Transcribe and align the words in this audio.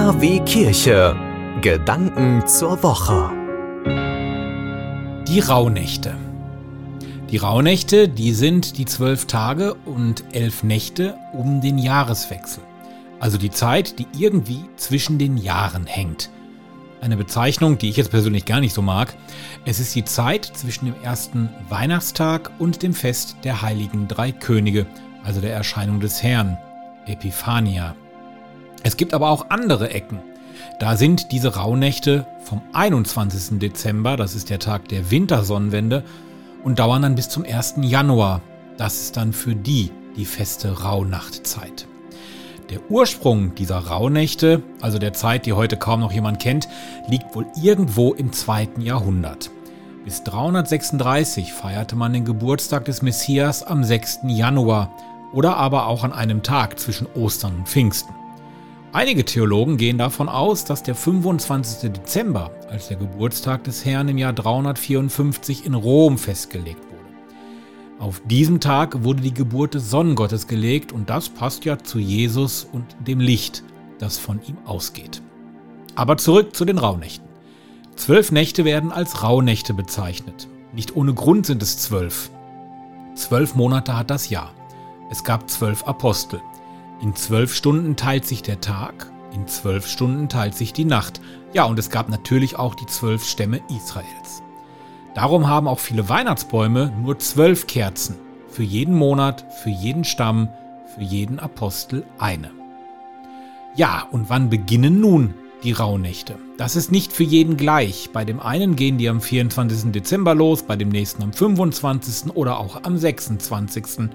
KW 0.00 0.40
Kirche. 0.46 1.14
Gedanken 1.60 2.46
zur 2.46 2.82
Woche. 2.82 3.30
Die 5.28 5.40
Rauhnächte. 5.40 6.16
Die 7.30 7.36
Rauhnächte, 7.36 8.08
die 8.08 8.32
sind 8.32 8.78
die 8.78 8.86
zwölf 8.86 9.26
Tage 9.26 9.74
und 9.84 10.24
elf 10.32 10.62
Nächte 10.62 11.18
um 11.34 11.60
den 11.60 11.76
Jahreswechsel. 11.76 12.62
Also 13.18 13.36
die 13.36 13.50
Zeit, 13.50 13.98
die 13.98 14.06
irgendwie 14.18 14.64
zwischen 14.76 15.18
den 15.18 15.36
Jahren 15.36 15.84
hängt. 15.84 16.30
Eine 17.02 17.18
Bezeichnung, 17.18 17.76
die 17.76 17.90
ich 17.90 17.98
jetzt 17.98 18.10
persönlich 18.10 18.46
gar 18.46 18.60
nicht 18.60 18.72
so 18.72 18.80
mag. 18.80 19.14
Es 19.66 19.80
ist 19.80 19.94
die 19.94 20.06
Zeit 20.06 20.46
zwischen 20.46 20.86
dem 20.86 20.94
ersten 21.02 21.50
Weihnachtstag 21.68 22.50
und 22.58 22.82
dem 22.82 22.94
Fest 22.94 23.36
der 23.44 23.60
heiligen 23.60 24.08
drei 24.08 24.32
Könige, 24.32 24.86
also 25.24 25.42
der 25.42 25.52
Erscheinung 25.52 26.00
des 26.00 26.22
Herrn, 26.22 26.56
Epiphania. 27.04 27.94
Es 28.82 28.96
gibt 28.96 29.14
aber 29.14 29.30
auch 29.30 29.50
andere 29.50 29.90
Ecken. 29.90 30.20
Da 30.78 30.96
sind 30.96 31.32
diese 31.32 31.56
Rauhnächte 31.56 32.26
vom 32.44 32.62
21. 32.72 33.58
Dezember, 33.58 34.16
das 34.16 34.34
ist 34.34 34.50
der 34.50 34.58
Tag 34.58 34.88
der 34.88 35.10
Wintersonnenwende, 35.10 36.04
und 36.64 36.78
dauern 36.78 37.02
dann 37.02 37.14
bis 37.14 37.28
zum 37.28 37.44
1. 37.44 37.76
Januar. 37.82 38.40
Das 38.76 39.00
ist 39.00 39.16
dann 39.16 39.32
für 39.32 39.54
die 39.54 39.90
die 40.16 40.24
feste 40.24 40.82
Rauhnachtzeit. 40.82 41.86
Der 42.70 42.90
Ursprung 42.90 43.54
dieser 43.54 43.78
Rauhnächte, 43.78 44.62
also 44.80 44.98
der 44.98 45.12
Zeit, 45.12 45.46
die 45.46 45.52
heute 45.52 45.76
kaum 45.76 46.00
noch 46.00 46.12
jemand 46.12 46.40
kennt, 46.40 46.68
liegt 47.08 47.34
wohl 47.34 47.46
irgendwo 47.60 48.12
im 48.14 48.32
2. 48.32 48.68
Jahrhundert. 48.78 49.50
Bis 50.04 50.22
336 50.24 51.52
feierte 51.52 51.96
man 51.96 52.12
den 52.12 52.24
Geburtstag 52.24 52.84
des 52.84 53.02
Messias 53.02 53.62
am 53.62 53.84
6. 53.84 54.20
Januar 54.28 54.94
oder 55.32 55.56
aber 55.56 55.86
auch 55.86 56.04
an 56.04 56.12
einem 56.12 56.42
Tag 56.42 56.78
zwischen 56.78 57.06
Ostern 57.14 57.56
und 57.56 57.68
Pfingsten. 57.68 58.14
Einige 58.92 59.24
Theologen 59.24 59.76
gehen 59.76 59.98
davon 59.98 60.28
aus, 60.28 60.64
dass 60.64 60.82
der 60.82 60.96
25. 60.96 61.92
Dezember 61.92 62.50
als 62.68 62.88
der 62.88 62.96
Geburtstag 62.96 63.62
des 63.62 63.84
Herrn 63.84 64.08
im 64.08 64.18
Jahr 64.18 64.32
354 64.32 65.64
in 65.64 65.74
Rom 65.74 66.18
festgelegt 66.18 66.80
wurde. 66.82 68.00
Auf 68.00 68.20
diesem 68.24 68.58
Tag 68.58 69.04
wurde 69.04 69.22
die 69.22 69.32
Geburt 69.32 69.74
des 69.74 69.90
Sonnengottes 69.90 70.48
gelegt 70.48 70.92
und 70.92 71.08
das 71.08 71.28
passt 71.28 71.64
ja 71.64 71.78
zu 71.78 72.00
Jesus 72.00 72.64
und 72.64 72.84
dem 73.06 73.20
Licht, 73.20 73.62
das 74.00 74.18
von 74.18 74.40
ihm 74.48 74.58
ausgeht. 74.64 75.22
Aber 75.94 76.16
zurück 76.16 76.56
zu 76.56 76.64
den 76.64 76.78
Rauhnächten. 76.78 77.28
Zwölf 77.94 78.32
Nächte 78.32 78.64
werden 78.64 78.90
als 78.90 79.22
Rauhnächte 79.22 79.72
bezeichnet. 79.72 80.48
Nicht 80.72 80.96
ohne 80.96 81.14
Grund 81.14 81.46
sind 81.46 81.62
es 81.62 81.78
zwölf. 81.78 82.28
Zwölf 83.14 83.54
Monate 83.54 83.96
hat 83.96 84.10
das 84.10 84.30
Jahr. 84.30 84.52
Es 85.12 85.22
gab 85.22 85.48
zwölf 85.48 85.84
Apostel. 85.84 86.40
In 87.02 87.16
zwölf 87.16 87.54
Stunden 87.54 87.96
teilt 87.96 88.26
sich 88.26 88.42
der 88.42 88.60
Tag, 88.60 89.10
in 89.32 89.46
zwölf 89.48 89.86
Stunden 89.86 90.28
teilt 90.28 90.54
sich 90.54 90.74
die 90.74 90.84
Nacht. 90.84 91.22
Ja, 91.54 91.64
und 91.64 91.78
es 91.78 91.88
gab 91.88 92.10
natürlich 92.10 92.56
auch 92.56 92.74
die 92.74 92.84
zwölf 92.86 93.24
Stämme 93.24 93.60
Israels. 93.74 94.42
Darum 95.14 95.48
haben 95.48 95.66
auch 95.66 95.78
viele 95.78 96.08
Weihnachtsbäume 96.10 96.92
nur 97.00 97.18
zwölf 97.18 97.66
Kerzen. 97.66 98.16
Für 98.48 98.64
jeden 98.64 98.94
Monat, 98.94 99.46
für 99.62 99.70
jeden 99.70 100.04
Stamm, 100.04 100.48
für 100.94 101.02
jeden 101.02 101.38
Apostel 101.38 102.04
eine. 102.18 102.50
Ja, 103.76 104.06
und 104.10 104.28
wann 104.28 104.50
beginnen 104.50 105.00
nun 105.00 105.32
die 105.62 105.72
Rauhnächte? 105.72 106.36
Das 106.58 106.76
ist 106.76 106.92
nicht 106.92 107.12
für 107.12 107.22
jeden 107.22 107.56
gleich. 107.56 108.10
Bei 108.12 108.26
dem 108.26 108.40
einen 108.40 108.76
gehen 108.76 108.98
die 108.98 109.08
am 109.08 109.22
24. 109.22 109.92
Dezember 109.92 110.34
los, 110.34 110.64
bei 110.64 110.76
dem 110.76 110.90
nächsten 110.90 111.22
am 111.22 111.32
25. 111.32 112.36
oder 112.36 112.58
auch 112.58 112.82
am 112.82 112.98
26. 112.98 114.10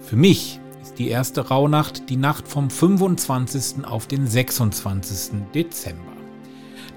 Für 0.00 0.16
mich 0.16 0.60
die 1.02 1.08
erste 1.08 1.48
Rauhnacht 1.48 2.08
die 2.10 2.16
Nacht 2.16 2.46
vom 2.46 2.70
25. 2.70 3.84
auf 3.84 4.06
den 4.06 4.28
26. 4.28 5.32
Dezember. 5.52 6.12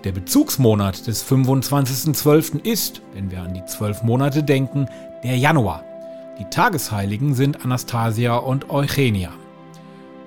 Der 0.04 0.12
Bezugsmonat 0.12 1.08
des 1.08 1.26
25.12. 1.26 2.64
ist, 2.64 3.02
wenn 3.16 3.32
wir 3.32 3.42
an 3.42 3.56
die 3.56 3.66
zwölf 3.66 4.04
Monate 4.04 4.44
denken, 4.44 4.88
der 5.24 5.38
Januar. 5.38 5.84
Die 6.38 6.46
Tagesheiligen 6.46 7.34
sind 7.34 7.66
Anastasia 7.66 8.36
und 8.36 8.70
Eugenia. 8.70 9.32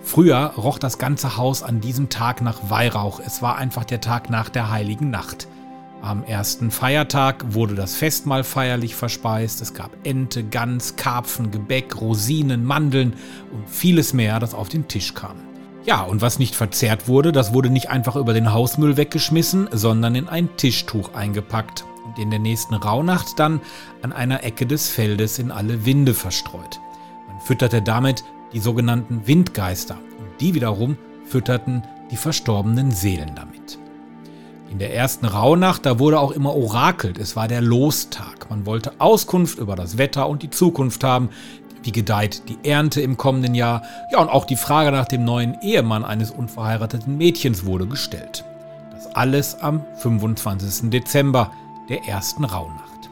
Früher 0.02 0.54
roch 0.56 0.80
das 0.80 0.98
ganze 0.98 1.36
Haus 1.36 1.62
an 1.62 1.80
diesem 1.80 2.08
Tag 2.08 2.42
nach 2.42 2.70
Weihrauch. 2.70 3.20
Es 3.24 3.42
war 3.42 3.58
einfach 3.58 3.84
der 3.84 4.00
Tag 4.00 4.28
nach 4.28 4.48
der 4.48 4.72
heiligen 4.72 5.10
Nacht. 5.10 5.46
Am 6.00 6.22
ersten 6.22 6.70
Feiertag 6.70 7.54
wurde 7.54 7.74
das 7.74 7.96
Festmahl 7.96 8.44
feierlich 8.44 8.94
verspeist. 8.94 9.60
Es 9.60 9.74
gab 9.74 9.90
Ente, 10.04 10.44
Gans, 10.44 10.94
Karpfen, 10.94 11.50
Gebäck, 11.50 12.00
Rosinen, 12.00 12.64
Mandeln 12.64 13.14
und 13.52 13.68
vieles 13.68 14.12
mehr, 14.12 14.38
das 14.38 14.54
auf 14.54 14.68
den 14.68 14.86
Tisch 14.86 15.14
kam. 15.14 15.36
Ja, 15.84 16.02
und 16.02 16.20
was 16.20 16.38
nicht 16.38 16.54
verzehrt 16.54 17.08
wurde, 17.08 17.32
das 17.32 17.52
wurde 17.52 17.70
nicht 17.70 17.90
einfach 17.90 18.14
über 18.14 18.32
den 18.32 18.52
Hausmüll 18.52 18.96
weggeschmissen, 18.96 19.68
sondern 19.72 20.14
in 20.14 20.28
ein 20.28 20.56
Tischtuch 20.56 21.14
eingepackt 21.14 21.84
und 22.04 22.18
in 22.18 22.30
der 22.30 22.38
nächsten 22.38 22.74
Rauhnacht 22.74 23.38
dann 23.38 23.60
an 24.02 24.12
einer 24.12 24.44
Ecke 24.44 24.66
des 24.66 24.88
Feldes 24.88 25.38
in 25.38 25.50
alle 25.50 25.84
Winde 25.84 26.14
verstreut. 26.14 26.78
Man 27.26 27.40
fütterte 27.40 27.82
damit 27.82 28.22
die 28.52 28.60
sogenannten 28.60 29.26
Windgeister 29.26 29.96
und 30.18 30.40
die 30.40 30.54
wiederum 30.54 30.96
fütterten 31.24 31.82
die 32.10 32.16
verstorbenen 32.16 32.92
Seelen 32.92 33.34
damit. 33.34 33.78
In 34.70 34.78
der 34.78 34.94
ersten 34.94 35.24
Rauhnacht, 35.24 35.86
da 35.86 35.98
wurde 35.98 36.20
auch 36.20 36.30
immer 36.30 36.54
orakelt. 36.54 37.18
Es 37.18 37.36
war 37.36 37.48
der 37.48 37.62
Lostag. 37.62 38.50
Man 38.50 38.66
wollte 38.66 38.92
Auskunft 38.98 39.58
über 39.58 39.76
das 39.76 39.96
Wetter 39.96 40.28
und 40.28 40.42
die 40.42 40.50
Zukunft 40.50 41.04
haben. 41.04 41.30
Wie 41.82 41.92
gedeiht 41.92 42.42
die 42.48 42.68
Ernte 42.68 43.00
im 43.00 43.16
kommenden 43.16 43.54
Jahr? 43.54 43.82
Ja, 44.12 44.20
und 44.20 44.28
auch 44.28 44.44
die 44.44 44.56
Frage 44.56 44.92
nach 44.92 45.06
dem 45.06 45.24
neuen 45.24 45.58
Ehemann 45.62 46.04
eines 46.04 46.30
unverheirateten 46.30 47.16
Mädchens 47.16 47.64
wurde 47.64 47.86
gestellt. 47.86 48.44
Das 48.92 49.06
alles 49.14 49.58
am 49.60 49.84
25. 49.96 50.90
Dezember, 50.90 51.50
der 51.88 52.04
ersten 52.06 52.44
Rauhnacht. 52.44 53.08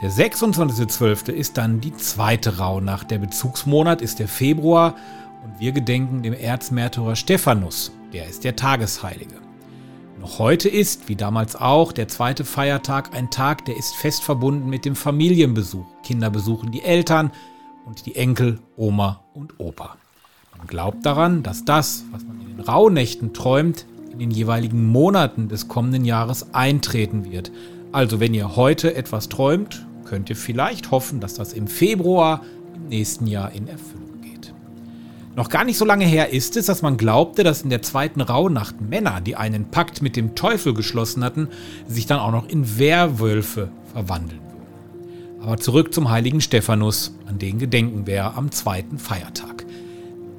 Der 0.00 0.10
26.12. 0.10 1.30
ist 1.30 1.58
dann 1.58 1.82
die 1.82 1.94
zweite 1.94 2.56
Rauhnacht. 2.56 3.10
Der 3.10 3.18
Bezugsmonat 3.18 4.00
ist 4.00 4.18
der 4.18 4.28
Februar 4.28 4.94
und 5.44 5.60
wir 5.60 5.72
gedenken 5.72 6.22
dem 6.22 6.32
Erzmärtyrer 6.32 7.16
Stephanus. 7.16 7.92
Der 8.14 8.26
ist 8.26 8.44
der 8.44 8.56
Tagesheilige. 8.56 9.49
Noch 10.20 10.38
heute 10.38 10.68
ist, 10.68 11.08
wie 11.08 11.16
damals 11.16 11.56
auch, 11.56 11.92
der 11.92 12.06
zweite 12.06 12.44
Feiertag 12.44 13.14
ein 13.14 13.30
Tag, 13.30 13.64
der 13.64 13.78
ist 13.78 13.96
fest 13.96 14.22
verbunden 14.22 14.68
mit 14.68 14.84
dem 14.84 14.94
Familienbesuch. 14.94 15.86
Kinder 16.02 16.28
besuchen 16.28 16.70
die 16.70 16.82
Eltern 16.82 17.30
und 17.86 18.04
die 18.04 18.16
Enkel, 18.16 18.58
Oma 18.76 19.24
und 19.32 19.58
Opa. 19.58 19.96
Man 20.58 20.66
glaubt 20.66 21.06
daran, 21.06 21.42
dass 21.42 21.64
das, 21.64 22.04
was 22.12 22.22
man 22.24 22.38
in 22.38 22.48
den 22.48 22.60
Rauhnächten 22.60 23.32
träumt, 23.32 23.86
in 24.12 24.18
den 24.18 24.30
jeweiligen 24.30 24.88
Monaten 24.88 25.48
des 25.48 25.68
kommenden 25.68 26.04
Jahres 26.04 26.52
eintreten 26.52 27.24
wird. 27.24 27.50
Also 27.90 28.20
wenn 28.20 28.34
ihr 28.34 28.56
heute 28.56 28.94
etwas 28.94 29.30
träumt, 29.30 29.86
könnt 30.04 30.28
ihr 30.28 30.36
vielleicht 30.36 30.90
hoffen, 30.90 31.20
dass 31.20 31.32
das 31.32 31.54
im 31.54 31.66
Februar 31.66 32.42
im 32.74 32.88
nächsten 32.88 33.26
Jahr 33.26 33.52
in 33.52 33.68
Erfüllung 33.68 34.09
noch 35.36 35.48
gar 35.48 35.64
nicht 35.64 35.78
so 35.78 35.84
lange 35.84 36.04
her 36.04 36.30
ist 36.30 36.56
es, 36.56 36.66
dass 36.66 36.82
man 36.82 36.96
glaubte, 36.96 37.44
dass 37.44 37.62
in 37.62 37.70
der 37.70 37.82
zweiten 37.82 38.20
Rauhnacht 38.20 38.80
Männer, 38.80 39.20
die 39.20 39.36
einen 39.36 39.70
Pakt 39.70 40.02
mit 40.02 40.16
dem 40.16 40.34
Teufel 40.34 40.74
geschlossen 40.74 41.22
hatten, 41.22 41.48
sich 41.86 42.06
dann 42.06 42.18
auch 42.18 42.32
noch 42.32 42.48
in 42.48 42.78
Werwölfe 42.78 43.70
verwandeln 43.92 44.40
würden. 44.40 45.40
Aber 45.42 45.56
zurück 45.56 45.94
zum 45.94 46.10
heiligen 46.10 46.40
Stephanus, 46.40 47.14
an 47.26 47.38
den 47.38 47.58
gedenken 47.58 48.06
wir 48.06 48.36
am 48.36 48.50
zweiten 48.50 48.98
Feiertag. 48.98 49.64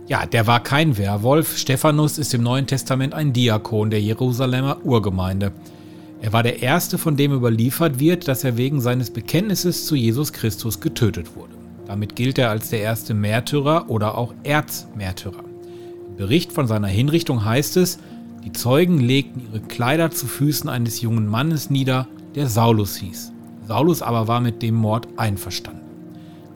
Ja, 0.07 0.25
der 0.25 0.45
war 0.45 0.61
kein 0.61 0.97
Werwolf. 0.97 1.57
Stephanus 1.57 2.17
ist 2.17 2.33
im 2.33 2.43
Neuen 2.43 2.67
Testament 2.67 3.13
ein 3.13 3.31
Diakon 3.31 3.89
der 3.89 4.01
Jerusalemer 4.01 4.83
Urgemeinde. 4.83 5.53
Er 6.21 6.33
war 6.33 6.43
der 6.43 6.61
erste, 6.61 6.97
von 6.97 7.15
dem 7.15 7.31
überliefert 7.31 7.97
wird, 7.97 8.27
dass 8.27 8.43
er 8.43 8.57
wegen 8.57 8.81
seines 8.81 9.09
Bekenntnisses 9.09 9.85
zu 9.85 9.95
Jesus 9.95 10.33
Christus 10.33 10.81
getötet 10.81 11.35
wurde. 11.35 11.60
Damit 11.91 12.15
gilt 12.15 12.37
er 12.37 12.49
als 12.49 12.69
der 12.69 12.79
erste 12.79 13.13
Märtyrer 13.13 13.89
oder 13.89 14.17
auch 14.17 14.33
Erzmärtyrer. 14.43 15.43
Im 16.07 16.15
Bericht 16.15 16.53
von 16.53 16.65
seiner 16.65 16.87
Hinrichtung 16.87 17.43
heißt 17.43 17.75
es, 17.75 17.99
die 18.45 18.53
Zeugen 18.53 18.97
legten 18.97 19.41
ihre 19.41 19.59
Kleider 19.59 20.09
zu 20.09 20.25
Füßen 20.25 20.69
eines 20.69 21.01
jungen 21.01 21.27
Mannes 21.27 21.69
nieder, 21.69 22.07
der 22.33 22.47
Saulus 22.47 22.95
hieß. 22.95 23.33
Saulus 23.67 24.01
aber 24.01 24.29
war 24.29 24.39
mit 24.39 24.61
dem 24.61 24.75
Mord 24.75 25.09
einverstanden. 25.17 25.81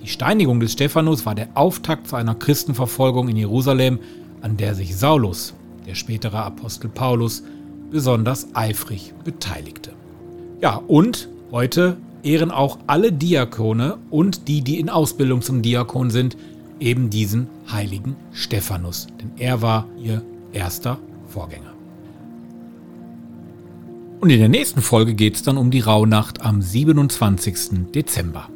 Die 0.02 0.08
Steinigung 0.08 0.62
des 0.62 0.72
Stephanus 0.72 1.26
war 1.26 1.36
der 1.36 1.50
Auftakt 1.54 2.08
zu 2.08 2.16
einer 2.16 2.36
Christenverfolgung 2.36 3.28
in 3.28 3.36
Jerusalem, 3.36 4.00
an 4.40 4.56
der 4.56 4.74
sich 4.74 4.96
Saulus, 4.96 5.54
der 5.86 5.96
spätere 5.96 6.46
Apostel 6.46 6.88
Paulus, 6.88 7.44
besonders 7.92 8.48
eifrig 8.54 9.14
beteiligte. 9.26 9.92
Ja, 10.62 10.78
und 10.88 11.28
heute 11.52 11.98
ehren 12.26 12.52
auch 12.52 12.80
alle 12.88 13.14
Diakone 13.14 13.98
und 14.10 14.48
die, 14.48 14.62
die 14.62 14.80
in 14.80 14.90
Ausbildung 14.90 15.42
zum 15.42 15.62
Diakon 15.62 16.10
sind, 16.10 16.36
eben 16.80 17.10
diesen 17.10 17.48
heiligen 17.72 18.16
Stephanus, 18.34 19.08
denn 19.22 19.32
er 19.38 19.62
war 19.62 19.88
ihr 20.02 20.22
erster 20.52 20.98
Vorgänger. 21.28 21.74
Und 24.20 24.30
in 24.30 24.40
der 24.40 24.50
nächsten 24.50 24.82
Folge 24.82 25.14
geht 25.14 25.36
es 25.36 25.44
dann 25.44 25.58
um 25.58 25.70
die 25.70 25.82
Rauhnacht 25.82 26.42
am 26.42 26.62
27. 26.62 27.92
Dezember. 27.94 28.50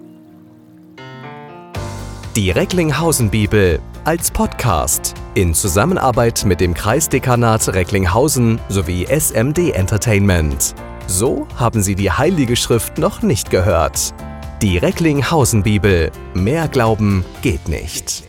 Die 2.36 2.52
Recklinghausen 2.52 3.30
Bibel 3.30 3.80
als 4.04 4.32
Podcast. 4.32 5.14
In 5.36 5.54
Zusammenarbeit 5.54 6.44
mit 6.46 6.60
dem 6.60 6.74
Kreisdekanat 6.74 7.68
Recklinghausen 7.70 8.60
sowie 8.70 9.06
SMD 9.06 9.72
Entertainment. 9.72 10.74
So 11.10 11.48
haben 11.56 11.82
Sie 11.82 11.96
die 11.96 12.12
Heilige 12.12 12.56
Schrift 12.56 13.00
noch 13.00 13.24
nicht 13.24 13.50
gehört. 13.50 14.14
Die 14.62 14.78
Recklinghausen 14.78 15.64
Bibel. 15.64 16.12
Mehr 16.36 16.68
Glauben 16.68 17.26
geht 17.42 17.68
nicht. 17.68 18.29